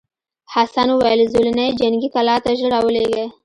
[0.53, 3.25] حسن وویل زولنې جنګي کلا ته ژر راولېږه.